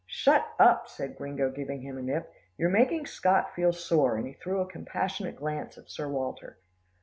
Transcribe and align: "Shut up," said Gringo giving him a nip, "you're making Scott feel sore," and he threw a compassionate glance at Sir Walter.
"Shut 0.07 0.55
up," 0.57 0.87
said 0.89 1.15
Gringo 1.15 1.51
giving 1.51 1.81
him 1.83 1.95
a 1.99 2.01
nip, 2.01 2.33
"you're 2.57 2.71
making 2.71 3.05
Scott 3.05 3.53
feel 3.53 3.71
sore," 3.71 4.17
and 4.17 4.25
he 4.25 4.33
threw 4.33 4.59
a 4.59 4.65
compassionate 4.65 5.35
glance 5.35 5.77
at 5.77 5.91
Sir 5.91 6.09
Walter. 6.09 6.57